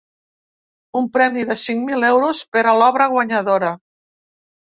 Un 1.01 1.09
premi 1.17 1.43
de 1.49 1.57
cinc 1.63 1.85
mil 1.89 2.07
euros 2.07 2.41
per 2.57 2.65
a 2.71 2.75
l’obra 2.79 3.09
guanyadora. 3.13 3.71